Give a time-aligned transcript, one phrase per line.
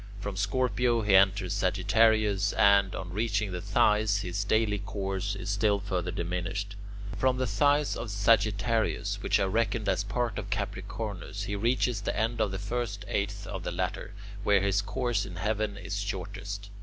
[0.19, 5.79] From Scorpio he enters Sagittarius and, on reaching the thighs, his daily course is still
[5.79, 6.75] further diminished.
[7.19, 12.17] From the thighs of Sagittarius, which are reckoned as part of Capricornus, he reaches the
[12.19, 16.71] end of the first eighth of the latter, where his course in heaven is shortest.